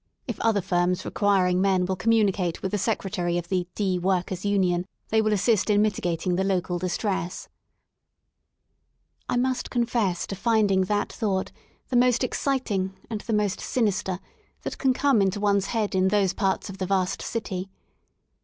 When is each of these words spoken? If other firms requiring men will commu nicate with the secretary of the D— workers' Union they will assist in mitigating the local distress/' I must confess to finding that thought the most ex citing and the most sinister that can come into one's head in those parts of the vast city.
If 0.27 0.39
other 0.39 0.61
firms 0.61 1.05
requiring 1.05 1.61
men 1.61 1.85
will 1.85 1.95
commu 1.95 2.25
nicate 2.27 2.63
with 2.63 2.71
the 2.71 2.79
secretary 2.79 3.37
of 3.37 3.49
the 3.49 3.67
D— 3.75 3.99
workers' 3.99 4.43
Union 4.43 4.87
they 5.09 5.21
will 5.21 5.31
assist 5.31 5.69
in 5.69 5.79
mitigating 5.79 6.37
the 6.37 6.43
local 6.43 6.79
distress/' 6.79 7.47
I 9.29 9.37
must 9.37 9.69
confess 9.69 10.25
to 10.25 10.35
finding 10.35 10.85
that 10.85 11.13
thought 11.13 11.51
the 11.89 11.97
most 11.97 12.23
ex 12.23 12.39
citing 12.39 12.97
and 13.11 13.21
the 13.21 13.33
most 13.33 13.59
sinister 13.59 14.19
that 14.63 14.79
can 14.79 14.93
come 14.95 15.21
into 15.21 15.39
one's 15.39 15.67
head 15.67 15.93
in 15.93 16.07
those 16.07 16.33
parts 16.33 16.67
of 16.67 16.79
the 16.79 16.87
vast 16.87 17.21
city. 17.21 17.69